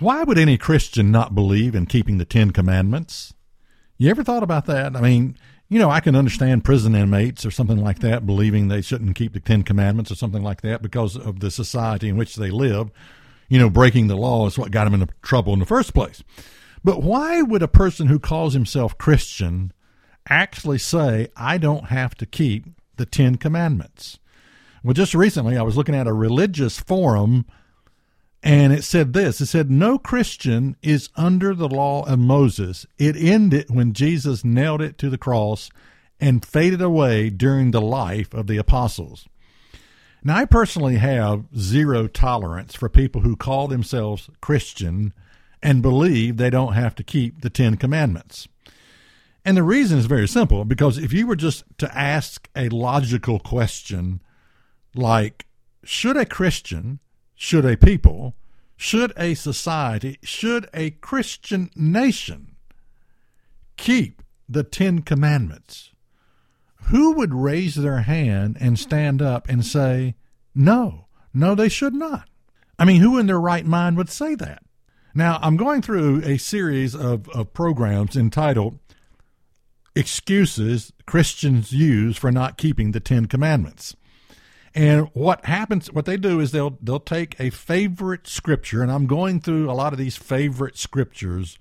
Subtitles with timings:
[0.00, 3.34] why would any Christian not believe in keeping the Ten Commandments?
[3.96, 4.94] You ever thought about that?
[4.94, 5.36] I mean,
[5.68, 9.32] you know, I can understand prison inmates or something like that believing they shouldn't keep
[9.32, 12.90] the Ten Commandments or something like that because of the society in which they live.
[13.48, 16.22] You know, breaking the law is what got them into trouble in the first place.
[16.84, 19.72] But why would a person who calls himself Christian
[20.28, 24.18] actually say, I don't have to keep the Ten Commandments?
[24.84, 27.46] Well, just recently I was looking at a religious forum
[28.42, 32.86] and it said this it said, No Christian is under the law of Moses.
[32.98, 35.70] It ended when Jesus nailed it to the cross
[36.20, 39.26] and faded away during the life of the apostles.
[40.24, 45.12] Now, I personally have zero tolerance for people who call themselves Christian
[45.62, 48.48] and believe they don't have to keep the Ten Commandments.
[49.44, 53.38] And the reason is very simple because if you were just to ask a logical
[53.38, 54.20] question
[54.94, 55.46] like,
[55.84, 56.98] should a Christian,
[57.40, 58.34] should a people,
[58.76, 62.56] should a society, should a Christian nation
[63.76, 65.92] keep the Ten Commandments?
[66.90, 70.16] Who would raise their hand and stand up and say,
[70.52, 72.28] no, no, they should not?
[72.76, 74.64] I mean, who in their right mind would say that?
[75.14, 78.80] Now, I'm going through a series of, of programs entitled
[79.94, 83.94] Excuses Christians Use for Not Keeping the Ten Commandments.
[84.78, 89.08] And what happens, what they do is they'll they'll take a favorite scripture, and I'm
[89.08, 91.58] going through a lot of these favorite scriptures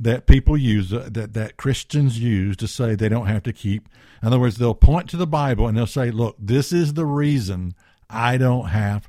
[0.00, 3.88] that people use, uh, that that Christians use to say they don't have to keep.
[4.20, 7.06] In other words, they'll point to the Bible and they'll say, "Look, this is the
[7.06, 7.72] reason
[8.08, 9.08] I don't have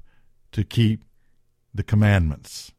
[0.52, 1.03] to keep
[1.73, 2.70] the commandments."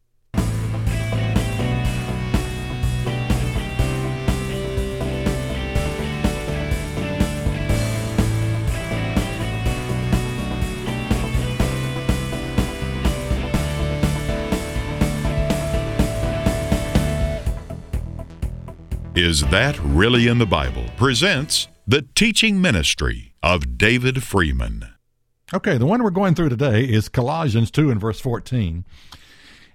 [19.14, 20.86] Is That Really in the Bible?
[20.96, 24.86] presents the teaching ministry of David Freeman.
[25.52, 28.86] Okay, the one we're going through today is Colossians 2 and verse 14.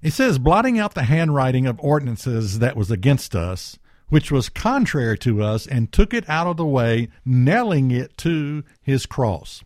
[0.01, 3.77] It says, blotting out the handwriting of ordinances that was against us,
[4.09, 8.63] which was contrary to us, and took it out of the way, nailing it to
[8.81, 9.63] his cross.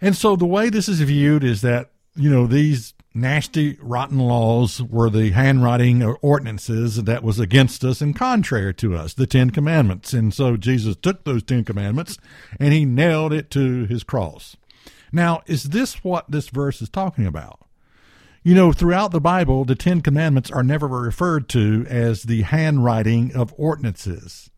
[0.00, 4.82] And so the way this is viewed is that, you know, these nasty, rotten laws
[4.82, 9.50] were the handwriting or ordinances that was against us and contrary to us, the Ten
[9.50, 10.12] Commandments.
[10.12, 12.18] And so Jesus took those Ten Commandments
[12.60, 14.56] and he nailed it to his cross.
[15.12, 17.60] Now, is this what this verse is talking about?
[18.42, 23.34] You know, throughout the Bible, the Ten Commandments are never referred to as the handwriting
[23.34, 24.50] of ordinances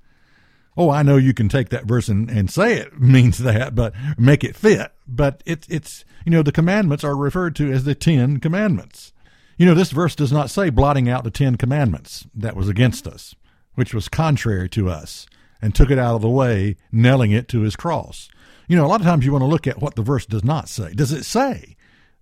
[0.78, 3.92] oh, I know you can take that verse and, and say it means that, but
[4.16, 4.92] make it fit.
[5.06, 9.12] But it's it's you know the commandments are referred to as the Ten Commandments.
[9.58, 13.06] You know this verse does not say blotting out the Ten Commandments that was against
[13.06, 13.34] us,
[13.74, 15.26] which was contrary to us,
[15.60, 18.28] and took it out of the way, nailing it to his cross.
[18.68, 20.44] You know, a lot of times you want to look at what the verse does
[20.44, 20.92] not say.
[20.92, 21.76] Does it say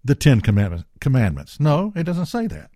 [0.05, 1.61] the Ten Commandments?
[1.61, 2.71] No, it doesn't say that.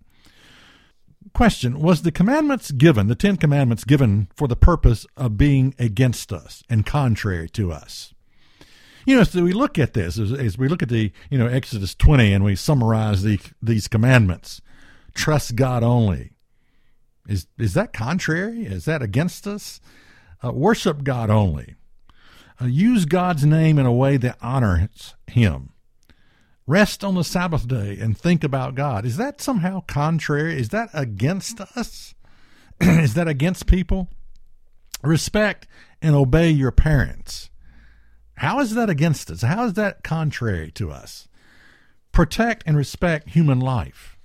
[1.33, 6.33] Question Was the commandments given, the Ten Commandments given for the purpose of being against
[6.33, 8.13] us and contrary to us?
[9.05, 11.47] You know, so we look at this as, as we look at the, you know,
[11.47, 14.61] Exodus 20 and we summarize the, these commandments.
[15.13, 16.33] Trust God only.
[17.27, 18.65] Is, is that contrary?
[18.65, 19.79] Is that against us?
[20.43, 21.75] Uh, worship God only.
[22.59, 25.70] Uh, use God's name in a way that honors Him.
[26.67, 29.05] Rest on the Sabbath day and think about God.
[29.05, 30.59] Is that somehow contrary?
[30.59, 32.13] Is that against us?
[32.81, 34.07] is that against people?
[35.03, 35.67] Respect
[36.01, 37.49] and obey your parents.
[38.35, 39.41] How is that against us?
[39.41, 41.27] How is that contrary to us?
[42.11, 44.17] Protect and respect human life.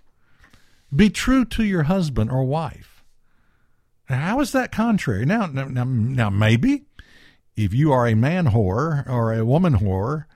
[0.94, 3.04] Be true to your husband or wife.
[4.06, 5.26] How is that contrary?
[5.26, 6.84] Now, now, now, maybe
[7.56, 10.26] if you are a man whore or a woman whore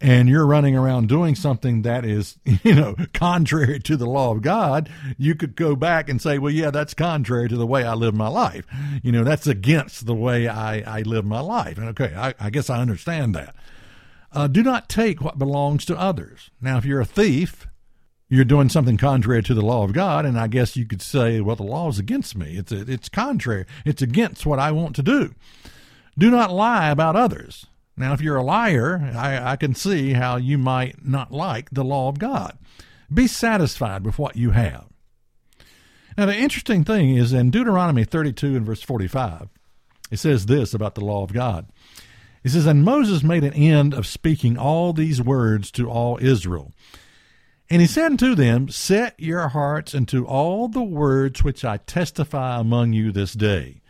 [0.00, 4.42] and you're running around doing something that is, you know, contrary to the law of
[4.42, 7.94] God, you could go back and say, well, yeah, that's contrary to the way I
[7.94, 8.66] live my life.
[9.02, 11.78] You know, that's against the way I, I live my life.
[11.78, 13.54] And okay, I, I guess I understand that.
[14.32, 16.50] Uh, do not take what belongs to others.
[16.60, 17.68] Now, if you're a thief,
[18.28, 21.40] you're doing something contrary to the law of God, and I guess you could say,
[21.40, 22.56] well, the law is against me.
[22.56, 23.64] It's, it's contrary.
[23.84, 25.34] It's against what I want to do.
[26.18, 27.66] Do not lie about others.
[27.96, 31.84] Now, if you're a liar, I, I can see how you might not like the
[31.84, 32.58] law of God.
[33.12, 34.86] Be satisfied with what you have.
[36.16, 39.48] Now, the interesting thing is in Deuteronomy 32 and verse 45,
[40.10, 41.66] it says this about the law of God.
[42.42, 46.72] It says, And Moses made an end of speaking all these words to all Israel.
[47.70, 52.60] And he said unto them, Set your hearts unto all the words which I testify
[52.60, 53.80] among you this day,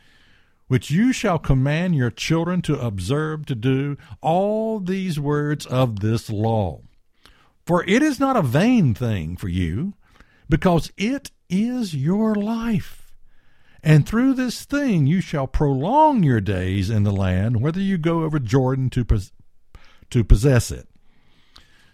[0.67, 6.31] which you shall command your children to observe to do all these words of this
[6.31, 6.81] law.
[7.67, 9.95] For it is not a vain thing for you,
[10.49, 13.13] because it is your life.
[13.83, 18.23] And through this thing you shall prolong your days in the land, whether you go
[18.23, 19.07] over Jordan to,
[20.11, 20.89] to possess it.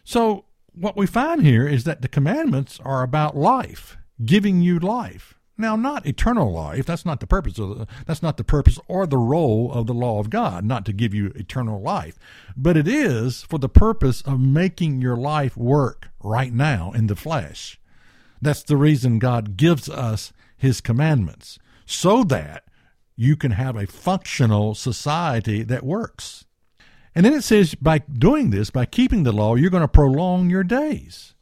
[0.04, 5.39] So what we find here is that the commandments are about life, giving you life.
[5.60, 6.86] Now, not eternal life.
[6.86, 9.94] That's not the purpose of the, that's not the purpose or the role of the
[9.94, 12.18] law of God, not to give you eternal life.
[12.56, 17.14] But it is for the purpose of making your life work right now in the
[17.16, 17.78] flesh.
[18.40, 22.64] That's the reason God gives us his commandments, so that
[23.16, 26.46] you can have a functional society that works.
[27.14, 30.48] And then it says, by doing this, by keeping the law, you're going to prolong
[30.48, 31.34] your days.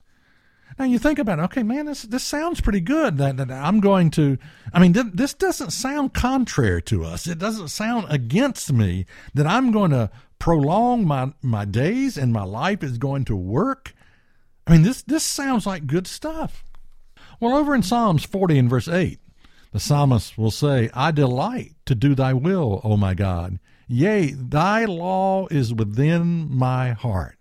[0.78, 3.18] Now you think about it, okay, man, this this sounds pretty good.
[3.18, 4.38] That, that I'm going to,
[4.72, 7.26] I mean, th- this doesn't sound contrary to us.
[7.26, 12.44] It doesn't sound against me that I'm going to prolong my my days and my
[12.44, 13.92] life is going to work.
[14.66, 16.64] I mean, this this sounds like good stuff.
[17.40, 19.18] Well, over in Psalms 40 and verse 8,
[19.72, 23.58] the psalmist will say, "I delight to do Thy will, O my God."
[23.90, 27.37] Yea, thy law is within my heart.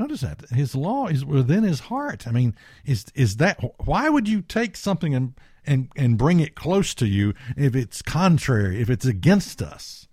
[0.00, 2.26] Notice that his law is within his heart.
[2.26, 2.54] I mean,
[2.86, 5.34] is is that why would you take something and
[5.66, 10.08] and and bring it close to you if it's contrary, if it's against us?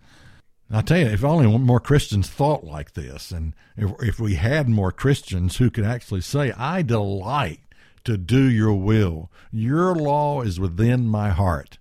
[0.69, 4.68] I tell you, if only more Christians thought like this, and if, if we had
[4.68, 7.62] more Christians who could actually say, "I delight
[8.04, 9.31] to do your will.
[9.54, 11.78] Your law is within my heart."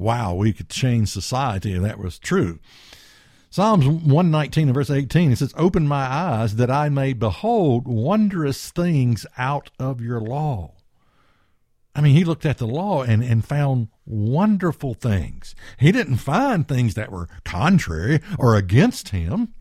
[0.00, 2.58] wow, we could change society if that was true.
[3.52, 8.70] Psalms 119 and verse 18, it says, Open my eyes that I may behold wondrous
[8.70, 10.74] things out of your law.
[11.92, 15.56] I mean, he looked at the law and, and found wonderful things.
[15.78, 19.52] He didn't find things that were contrary or against him.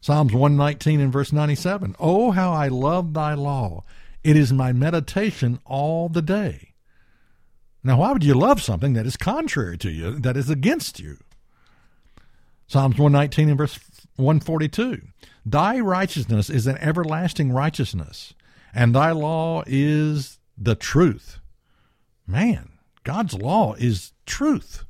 [0.00, 3.84] Psalms 119 and verse 97, Oh, how I love thy law.
[4.24, 6.74] It is my meditation all the day.
[7.84, 11.18] Now, why would you love something that is contrary to you, that is against you?
[12.66, 13.78] Psalms 119 and verse
[14.16, 15.02] 142
[15.44, 18.34] Thy righteousness is an everlasting righteousness,
[18.74, 21.38] and thy law is the truth.
[22.26, 22.70] Man,
[23.04, 24.84] God's law is truth.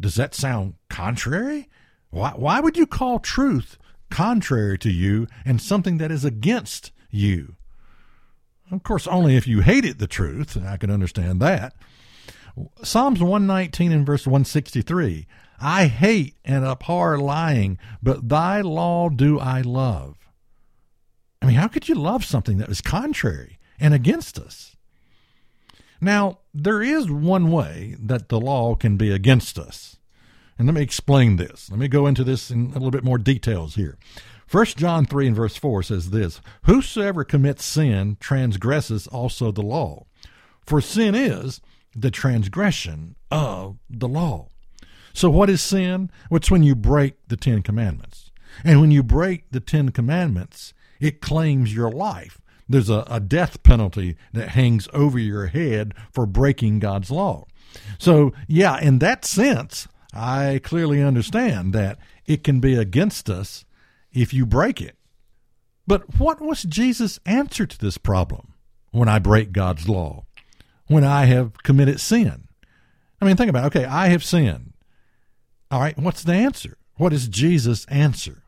[0.00, 1.68] Does that sound contrary?
[2.10, 3.76] Why, why would you call truth
[4.10, 7.56] contrary to you and something that is against you?
[8.70, 11.74] Of course, only if you hated the truth, I can understand that.
[12.82, 15.26] Psalms 119 and verse 163
[15.60, 20.16] I hate and abhor lying, but thy law do I love.
[21.42, 24.76] I mean, how could you love something that was contrary and against us?
[26.00, 29.96] Now, there is one way that the law can be against us.
[30.58, 31.70] And let me explain this.
[31.70, 33.98] Let me go into this in a little bit more details here.
[34.46, 40.06] First John 3 and verse 4 says this Whosoever commits sin transgresses also the law.
[40.66, 41.60] For sin is
[41.94, 44.48] the transgression of the law.
[45.12, 46.10] So, what is sin?
[46.30, 48.30] Well, it's when you break the Ten Commandments.
[48.64, 52.40] And when you break the Ten Commandments, it claims your life.
[52.68, 57.46] There's a, a death penalty that hangs over your head for breaking God's law.
[57.98, 63.64] So, yeah, in that sense, I clearly understand that it can be against us
[64.12, 64.96] if you break it.
[65.86, 68.54] But what was Jesus' answer to this problem
[68.92, 70.24] when I break God's law?
[70.86, 72.48] When I have committed sin?
[73.20, 73.78] I mean, think about it.
[73.78, 74.69] Okay, I have sinned.
[75.70, 76.76] All right, what's the answer?
[76.96, 78.42] What is Jesus' answer?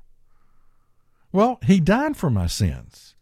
[1.31, 3.15] Well, he died for my sins.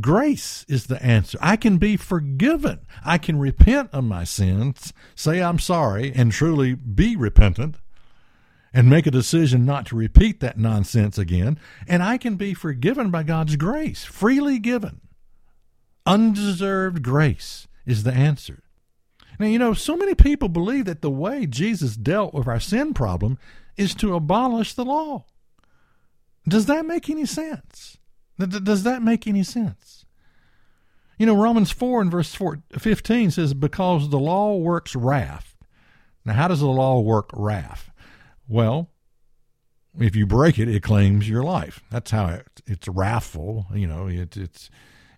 [0.00, 1.38] Grace is the answer.
[1.40, 2.80] I can be forgiven.
[3.04, 7.76] I can repent of my sins, say I'm sorry, and truly be repentant
[8.72, 13.10] and make a decision not to repeat that nonsense again, and I can be forgiven
[13.10, 15.00] by God's grace, freely given.
[16.04, 18.62] Undeserved grace is the answer.
[19.38, 22.94] Now, you know, so many people believe that the way Jesus dealt with our sin
[22.94, 23.38] problem
[23.76, 25.26] is to abolish the law.
[26.46, 27.98] Does that make any sense?
[28.38, 30.06] Does that make any sense?
[31.18, 35.56] You know, Romans 4 and verse 4, 15 says, Because the law works wrath.
[36.24, 37.90] Now, how does the law work wrath?
[38.48, 38.90] Well,
[39.98, 41.82] if you break it, it claims your life.
[41.90, 43.66] That's how it, it's wrathful.
[43.74, 44.70] You know, it, it's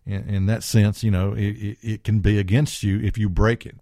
[0.07, 1.05] in, in, that sense.
[1.05, 3.77] You know, it, it, it can be against you if you break it.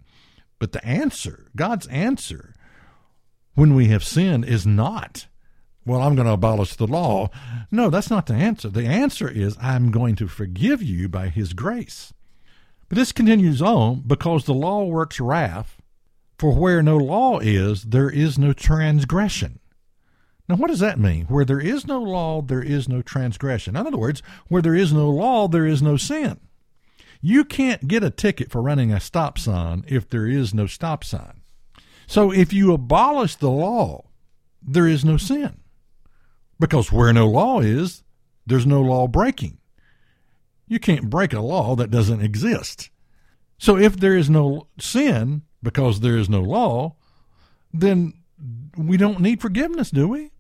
[0.58, 2.54] But the answer, God's answer,
[3.54, 5.26] when we have sinned, is not
[5.88, 7.30] well, I'm going to abolish the law.
[7.70, 8.68] No, that's not the answer.
[8.68, 12.12] The answer is, I'm going to forgive you by his grace.
[12.90, 15.80] But this continues on because the law works wrath,
[16.38, 19.60] for where no law is, there is no transgression.
[20.46, 21.24] Now, what does that mean?
[21.24, 23.74] Where there is no law, there is no transgression.
[23.74, 26.38] In other words, where there is no law, there is no sin.
[27.20, 31.02] You can't get a ticket for running a stop sign if there is no stop
[31.02, 31.40] sign.
[32.06, 34.06] So if you abolish the law,
[34.62, 35.60] there is no sin.
[36.60, 38.02] Because where no law is,
[38.46, 39.58] there's no law breaking.
[40.66, 42.90] You can't break a law that doesn't exist.
[43.58, 46.96] So if there is no sin because there is no law,
[47.72, 48.14] then
[48.76, 50.30] we don't need forgiveness, do we?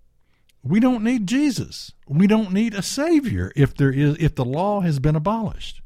[0.62, 1.92] We don't need Jesus.
[2.06, 5.82] We don't need a savior if there is if the law has been abolished.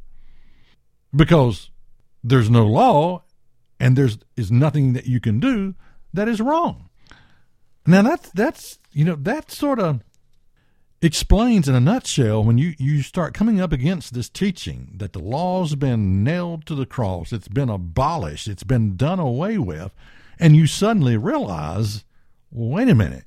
[1.14, 1.70] Because
[2.24, 3.24] there's no law
[3.78, 5.74] and there's is nothing that you can do
[6.12, 6.88] that is wrong.
[7.86, 10.02] Now that's that's you know that sort of
[11.02, 15.18] explains in a nutshell when you, you start coming up against this teaching that the
[15.18, 19.92] law's been nailed to the cross, it's been abolished, it's been done away with,
[20.38, 22.04] and you suddenly realize,
[22.52, 23.24] wait a minute,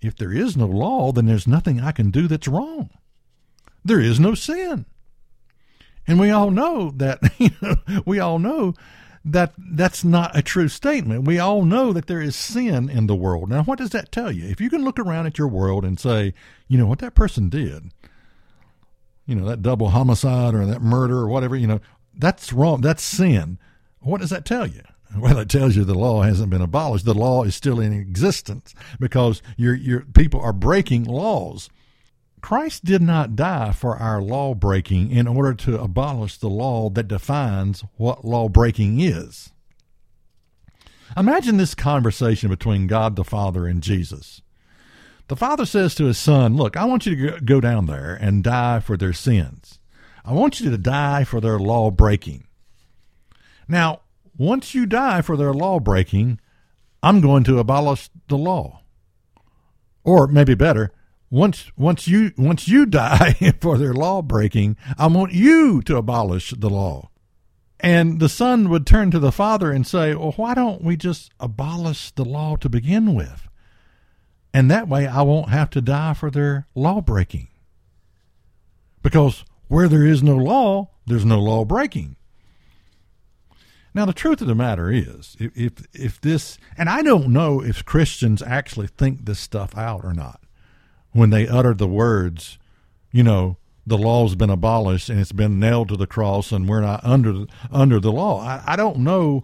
[0.00, 2.90] if there is no law, then there's nothing I can do that's wrong.
[3.84, 4.84] There is no sin.
[6.06, 8.74] And we all know that, you know, we all know
[9.24, 11.24] that that's not a true statement.
[11.24, 13.48] We all know that there is sin in the world.
[13.48, 14.46] Now, what does that tell you?
[14.46, 16.34] If you can look around at your world and say,
[16.68, 17.90] you know, what that person did,
[19.26, 21.80] you know, that double homicide or that murder or whatever, you know,
[22.14, 22.82] that's wrong.
[22.82, 23.58] That's sin.
[24.00, 24.82] What does that tell you?
[25.16, 27.04] Well, it tells you the law hasn't been abolished.
[27.04, 31.70] The law is still in existence because your your people are breaking laws.
[32.44, 37.08] Christ did not die for our law breaking in order to abolish the law that
[37.08, 39.50] defines what law breaking is.
[41.16, 44.42] Imagine this conversation between God the Father and Jesus.
[45.28, 48.44] The Father says to his Son, Look, I want you to go down there and
[48.44, 49.78] die for their sins.
[50.22, 52.46] I want you to die for their law breaking.
[53.66, 54.02] Now,
[54.36, 56.40] once you die for their law breaking,
[57.02, 58.82] I'm going to abolish the law.
[60.04, 60.92] Or maybe better,
[61.34, 66.50] once once you once you die for their law breaking, I want you to abolish
[66.56, 67.10] the law.
[67.80, 71.32] And the son would turn to the father and say, Well, why don't we just
[71.40, 73.48] abolish the law to begin with?
[74.54, 77.48] And that way I won't have to die for their law breaking.
[79.02, 82.14] Because where there is no law, there's no law breaking.
[83.92, 87.60] Now, the truth of the matter is, if, if, if this, and I don't know
[87.60, 90.43] if Christians actually think this stuff out or not
[91.14, 92.58] when they utter the words,
[93.10, 93.56] you know,
[93.86, 97.46] the law's been abolished and it's been nailed to the cross and we're not under
[97.70, 98.40] under the law.
[98.40, 99.42] I, I don't know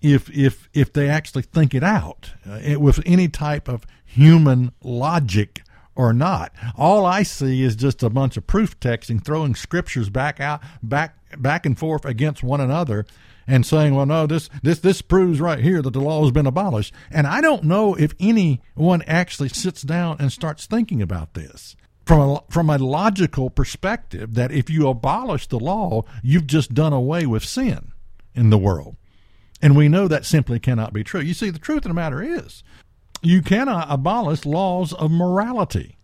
[0.00, 5.62] if if if they actually think it out uh, with any type of human logic
[5.94, 6.52] or not.
[6.76, 11.16] All I see is just a bunch of proof texting, throwing scriptures back out back
[11.38, 13.06] back and forth against one another
[13.50, 16.46] and saying, well, no, this, this, this proves right here that the law has been
[16.46, 16.94] abolished.
[17.10, 21.76] And I don't know if anyone actually sits down and starts thinking about this
[22.06, 26.92] from a, from a logical perspective that if you abolish the law, you've just done
[26.92, 27.92] away with sin
[28.34, 28.96] in the world.
[29.60, 31.20] And we know that simply cannot be true.
[31.20, 32.62] You see, the truth of the matter is,
[33.20, 35.98] you cannot abolish laws of morality.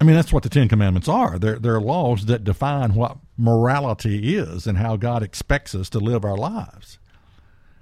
[0.00, 1.38] I mean, that's what the Ten Commandments are.
[1.38, 6.24] They're, they're laws that define what morality is and how God expects us to live
[6.24, 6.98] our lives.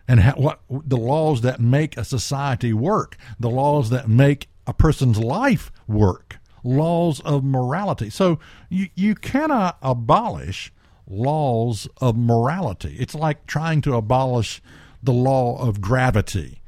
[0.08, 4.74] And how, what the laws that make a society work, the laws that make a
[4.74, 8.10] person's life work, laws of morality.
[8.10, 10.72] So you, you cannot abolish
[11.06, 12.96] laws of morality.
[12.98, 14.62] It's like trying to abolish
[15.02, 16.62] the law of gravity.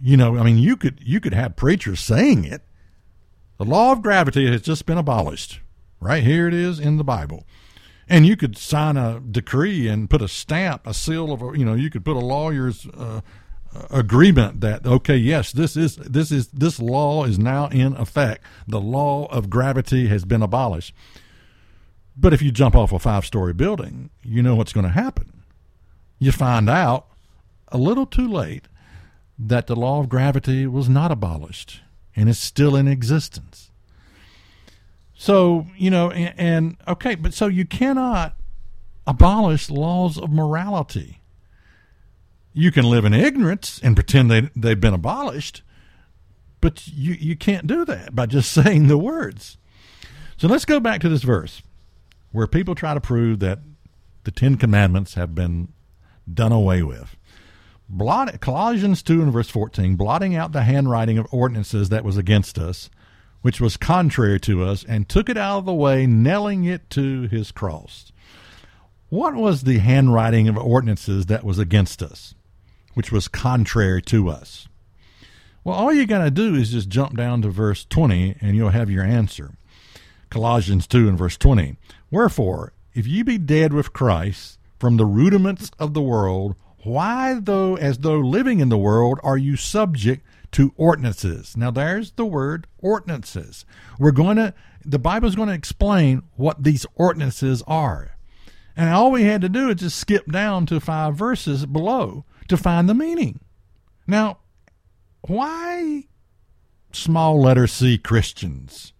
[0.00, 2.62] You know, I mean, you could you could have preachers saying it,
[3.58, 5.60] the law of gravity has just been abolished.
[6.00, 7.46] Right here it is in the Bible.
[8.12, 11.64] And you could sign a decree and put a stamp, a seal of, a, you
[11.64, 13.22] know, you could put a lawyer's uh,
[13.90, 18.44] agreement that okay, yes, this is this is this law is now in effect.
[18.68, 20.94] The law of gravity has been abolished.
[22.14, 25.44] But if you jump off a five-story building, you know what's going to happen.
[26.18, 27.06] You find out
[27.68, 28.68] a little too late
[29.38, 31.80] that the law of gravity was not abolished
[32.14, 33.71] and is still in existence.
[35.22, 38.34] So, you know, and, and, okay, but so you cannot
[39.06, 41.22] abolish laws of morality.
[42.52, 45.62] You can live in ignorance and pretend they, they've been abolished,
[46.60, 49.58] but you, you can't do that by just saying the words.
[50.38, 51.62] So let's go back to this verse
[52.32, 53.60] where people try to prove that
[54.24, 55.68] the Ten Commandments have been
[56.34, 57.16] done away with
[57.88, 62.58] blot, Colossians 2 and verse 14, blotting out the handwriting of ordinances that was against
[62.58, 62.90] us,
[63.42, 67.22] which was contrary to us, and took it out of the way, nailing it to
[67.22, 68.12] his cross.
[69.08, 72.34] What was the handwriting of ordinances that was against us,
[72.94, 74.68] which was contrary to us?
[75.64, 78.70] Well, all you got to do is just jump down to verse 20 and you'll
[78.70, 79.52] have your answer.
[80.30, 81.76] Colossians 2 and verse 20.
[82.10, 87.76] Wherefore, if ye be dead with Christ from the rudiments of the world, why, though,
[87.76, 91.56] as though living in the world, are you subject to ordinances?
[91.56, 93.64] Now, there's the word ordinances.
[93.98, 94.54] We're going to,
[94.84, 98.16] the Bible is going to explain what these ordinances are.
[98.76, 102.56] And all we had to do is just skip down to five verses below to
[102.56, 103.40] find the meaning.
[104.06, 104.38] Now,
[105.22, 106.04] why
[106.92, 108.92] small letter C Christians?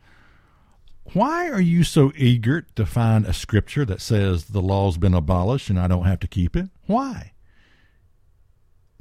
[1.14, 5.68] Why are you so eager to find a scripture that says the law's been abolished
[5.68, 6.70] and I don't have to keep it?
[6.86, 7.32] Why?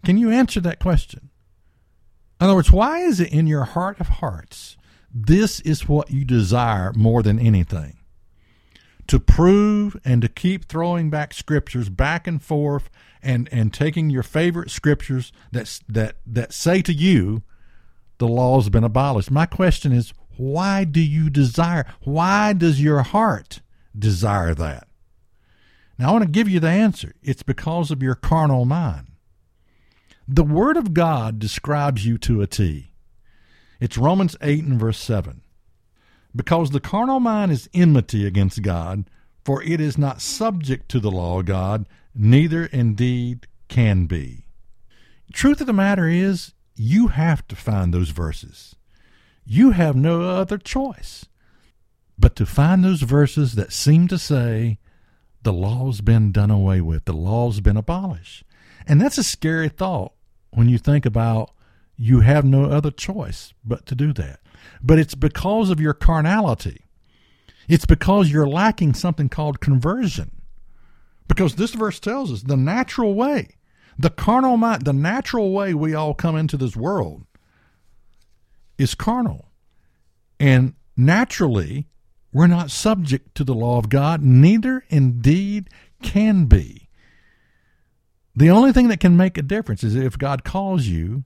[0.03, 1.29] Can you answer that question?
[2.41, 4.75] In other words, why is it in your heart of hearts
[5.13, 7.99] this is what you desire more than anything?
[9.07, 12.89] To prove and to keep throwing back scriptures back and forth
[13.21, 17.43] and, and taking your favorite scriptures that, that, that say to you
[18.17, 19.29] the law's been abolished.
[19.29, 21.85] My question is, why do you desire?
[22.01, 23.61] Why does your heart
[23.97, 24.87] desire that?
[25.99, 27.13] Now, I want to give you the answer.
[27.21, 29.10] It's because of your carnal mind.
[30.27, 32.91] The Word of God describes you to a T.
[33.79, 35.41] It's Romans 8 and verse 7.
[36.35, 39.09] Because the carnal mind is enmity against God,
[39.43, 44.45] for it is not subject to the law of God, neither indeed can be.
[45.33, 48.75] Truth of the matter is, you have to find those verses.
[49.45, 51.25] You have no other choice
[52.21, 54.77] but to find those verses that seem to say,
[55.41, 58.43] the law's been done away with, the law's been abolished.
[58.87, 60.13] And that's a scary thought
[60.51, 61.51] when you think about
[61.97, 64.39] you have no other choice but to do that.
[64.81, 66.85] But it's because of your carnality.
[67.67, 70.31] It's because you're lacking something called conversion.
[71.27, 73.55] Because this verse tells us the natural way,
[73.97, 77.25] the carnal mind, the natural way we all come into this world
[78.77, 79.51] is carnal.
[80.39, 81.87] And naturally,
[82.33, 85.69] we're not subject to the law of God, neither indeed
[86.01, 86.80] can be.
[88.41, 91.25] The only thing that can make a difference is if God calls you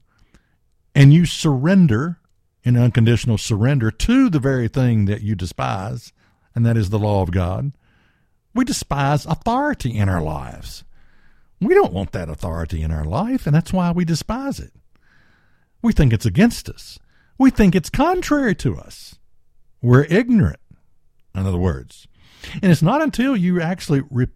[0.94, 2.18] and you surrender
[2.62, 6.12] in unconditional surrender to the very thing that you despise,
[6.54, 7.72] and that is the law of God.
[8.54, 10.84] We despise authority in our lives.
[11.58, 14.74] We don't want that authority in our life, and that's why we despise it.
[15.80, 16.98] We think it's against us.
[17.38, 19.14] We think it's contrary to us.
[19.80, 20.60] We're ignorant,
[21.34, 22.08] in other words.
[22.60, 24.28] And it's not until you actually re-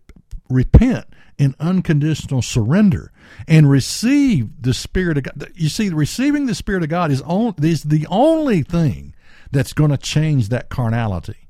[0.48, 1.04] repent
[1.40, 3.10] in unconditional surrender
[3.48, 5.50] and receive the Spirit of God.
[5.54, 9.14] You see, receiving the Spirit of God is, on, is the only thing
[9.50, 11.48] that's going to change that carnality.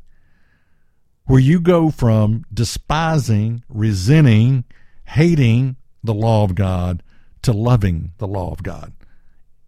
[1.25, 4.63] Where you go from despising, resenting,
[5.07, 5.75] hating
[6.05, 7.03] the law of God
[7.43, 8.93] to loving the law of God.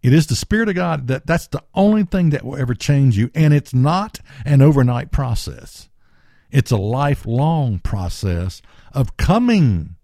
[0.01, 3.17] It is the Spirit of God that that's the only thing that will ever change
[3.17, 3.29] you.
[3.35, 5.89] And it's not an overnight process.
[6.49, 8.61] It's a lifelong process
[8.93, 9.97] of coming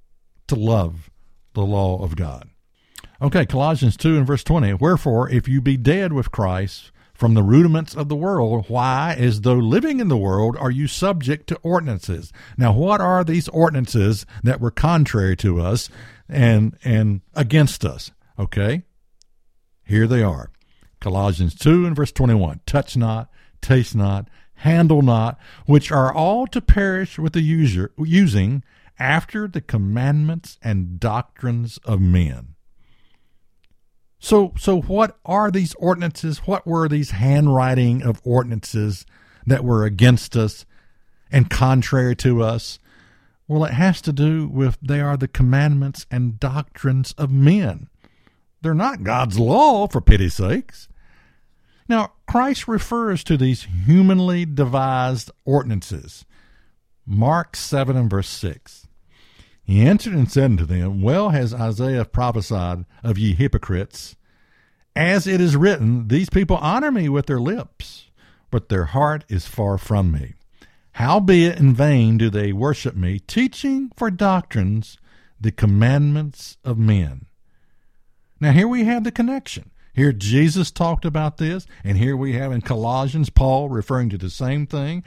[0.50, 1.10] to love
[1.54, 2.50] the law of God.
[3.22, 4.76] Okay, Colossians 2 and verse 20.
[4.76, 9.42] Wherefore, if you be dead with Christ from the rudiments of the world, why, as
[9.42, 12.32] though living in the world, are you subject to ordinances?
[12.58, 15.90] Now, what are these ordinances that were contrary to us
[16.30, 18.12] and, and against us?
[18.38, 18.84] Okay,
[19.84, 20.50] here they are.
[21.02, 22.62] Colossians 2 and verse 21.
[22.66, 23.30] Touch not,
[23.62, 28.64] taste not, handle not, which are all to perish with the user, using
[29.00, 32.56] after the commandments and doctrines of men.
[34.20, 36.40] So, so what are these ordinances?
[36.40, 39.06] What were these handwriting of ordinances
[39.48, 40.66] that were against us
[41.32, 42.80] and contrary to us?
[43.48, 47.88] Well, it has to do with they are the commandments and doctrines of men.
[48.62, 50.90] They're not God's law, for pity's sakes.
[51.88, 56.26] Now, Christ refers to these humanly devised ordinances.
[57.08, 58.88] Mark 7 and verse 6.
[59.70, 64.16] He answered and said unto them, Well has Isaiah prophesied of ye hypocrites,
[64.96, 68.10] as it is written, These people honor me with their lips,
[68.50, 70.34] but their heart is far from me.
[70.94, 74.98] Howbeit in vain do they worship me, teaching for doctrines
[75.40, 77.28] the commandments of men.
[78.40, 79.70] Now, here we have the connection.
[79.94, 84.32] Here Jesus talked about this, and here we have in Colossians Paul referring to the
[84.32, 85.04] same thing.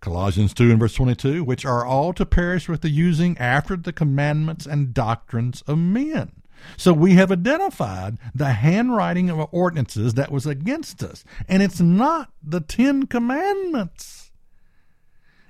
[0.00, 3.92] Colossians 2 and verse 22, which are all to perish with the using after the
[3.92, 6.32] commandments and doctrines of men.
[6.76, 12.32] So we have identified the handwriting of ordinances that was against us, and it's not
[12.42, 14.30] the Ten Commandments.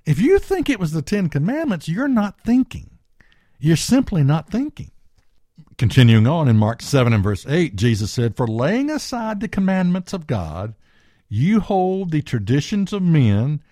[0.06, 2.98] If you think it was the Ten Commandments, you're not thinking.
[3.58, 4.90] You're simply not thinking.
[5.78, 10.12] Continuing on in Mark 7 and verse 8, Jesus said, For laying aside the commandments
[10.12, 10.74] of God,
[11.28, 13.62] you hold the traditions of men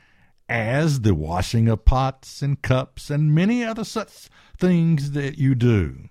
[0.48, 6.08] as the washing of pots and cups and many other such things that you do.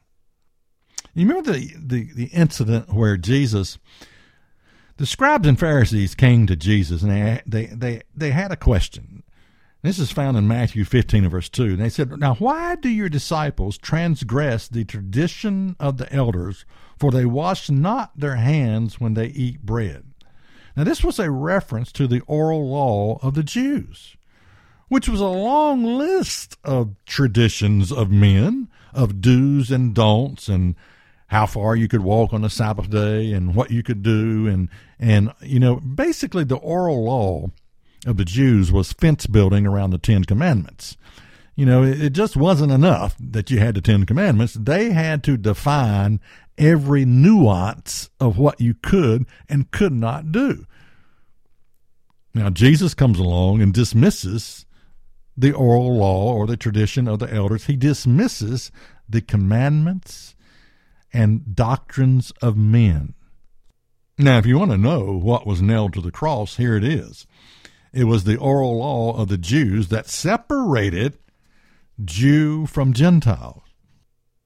[1.14, 3.80] You remember the, the, the incident where Jesus,
[4.98, 9.24] the scribes and Pharisees came to Jesus and they, they, they, they had a question.
[9.82, 11.64] This is found in Matthew 15 and verse 2.
[11.64, 16.66] And they said, Now, why do your disciples transgress the tradition of the elders,
[17.00, 20.14] for they wash not their hands when they eat bread?
[20.76, 24.17] Now, this was a reference to the oral law of the Jews,
[24.90, 30.76] which was a long list of traditions of men, of do's and don'ts, and
[31.28, 34.70] how far you could walk on a Sabbath day, and what you could do, and
[35.00, 37.52] and you know, basically the oral law
[38.06, 40.96] of the Jews was fence building around the Ten Commandments.
[41.56, 44.54] You know, it, just wasn't enough that you had the Ten Commandments.
[44.54, 46.20] They had to define
[46.56, 50.68] every nuance of what you could and could not do.
[52.36, 54.67] Now, Jesus comes along and dismisses
[55.38, 57.66] the oral law or the tradition of the elders.
[57.66, 58.72] He dismisses
[59.08, 60.36] the commandments
[61.14, 63.14] and doctrines of men.
[64.18, 67.28] Now, if you want to know what was nailed to the cross, here it is.
[67.94, 71.18] It was the oral law of the Jews that separated
[72.04, 73.64] Jew from Gentile.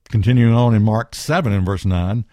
[0.09, 2.25] Continuing on in Mark 7 and verse 9,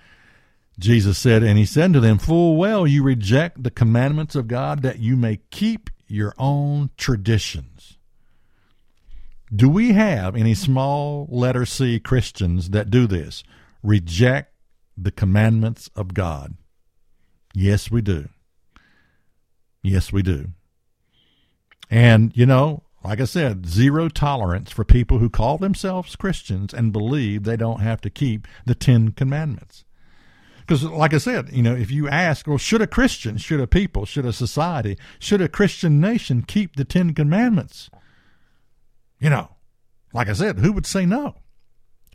[0.78, 4.82] Jesus said, And he said to them, Full well you reject the commandments of God
[4.82, 7.97] that you may keep your own traditions.
[9.54, 13.42] Do we have any small letter C Christians that do this?
[13.82, 14.52] Reject
[14.96, 16.54] the commandments of God.
[17.54, 18.28] Yes, we do.
[19.82, 20.48] Yes, we do.
[21.90, 26.92] And, you know, like I said, zero tolerance for people who call themselves Christians and
[26.92, 29.84] believe they don't have to keep the Ten Commandments.
[30.58, 33.66] Because, like I said, you know, if you ask, well, should a Christian, should a
[33.66, 37.88] people, should a society, should a Christian nation keep the Ten Commandments?
[39.20, 39.50] You know,
[40.12, 41.36] like I said, who would say no?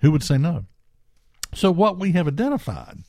[0.02, 0.66] Who would say no?
[1.54, 3.00] So, what we have identified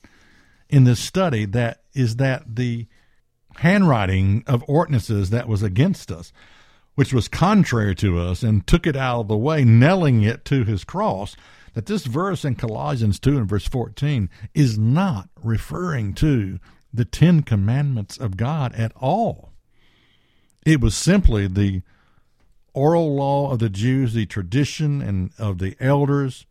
[0.68, 2.86] in this study that is that the
[3.56, 6.32] handwriting of ordinances that was against us
[6.94, 10.64] which was contrary to us, and took it out of the way, nailing it to
[10.64, 11.36] his cross,
[11.74, 16.58] that this verse in Colossians 2 and verse 14 is not referring to
[16.92, 19.52] the Ten Commandments of God at all.
[20.64, 21.82] It was simply the
[22.74, 26.46] oral law of the Jews, the tradition and of the elders.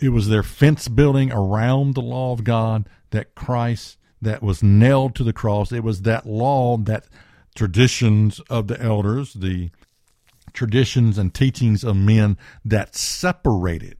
[0.00, 5.14] It was their fence building around the law of God that Christ that was nailed
[5.16, 5.72] to the cross.
[5.72, 7.06] It was that law that
[7.54, 9.70] traditions of the elders, the
[10.52, 13.96] traditions and teachings of men that separated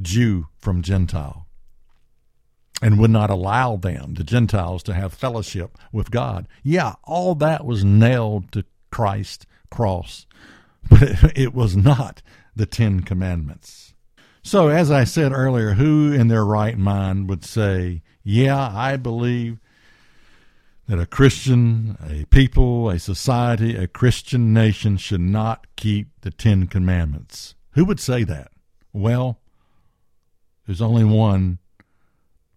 [0.00, 1.46] Jew from Gentile
[2.82, 6.48] and would not allow them, the Gentiles, to have fellowship with God.
[6.62, 10.26] Yeah, all that was nailed to Christ's cross,
[10.90, 12.22] but it, was not
[12.54, 13.94] the Ten Commandments.
[14.42, 19.58] So, as I said earlier, who in their right mind would say, Yeah, I believe
[20.86, 26.66] that a Christian, a people, a society, a Christian nation should not keep the Ten
[26.66, 27.54] Commandments.
[27.72, 28.50] Who would say that?
[28.92, 29.38] Well,
[30.66, 31.58] there's only one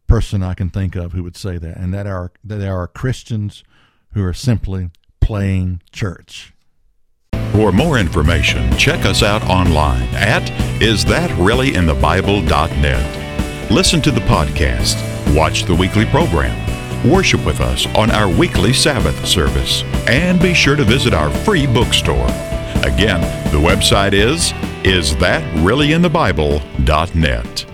[0.07, 2.87] person I can think of who would say that, and that are that there are
[2.87, 3.63] Christians
[4.13, 6.52] who are simply playing church.
[7.53, 10.43] For more information, check us out online at
[10.81, 13.71] isthatreallyinthebible.net.
[13.71, 14.97] Listen to the podcast,
[15.33, 16.63] watch the weekly program
[17.03, 21.65] worship with us on our weekly Sabbath service, and be sure to visit our free
[21.67, 22.27] bookstore.
[22.83, 24.51] Again, the website is
[24.83, 27.72] isthatreallyinthebible.net.